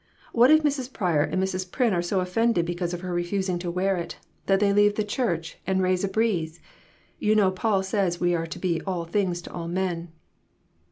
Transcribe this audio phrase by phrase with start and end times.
[0.33, 0.91] What if Mrs.
[0.91, 1.69] Pryor and Mrs.
[1.71, 5.03] Pryn are so offended because of her refusing to wear it that they leave the
[5.03, 6.59] church and raise a breeze.
[7.19, 10.11] You know Paul says we are to be all things to all men."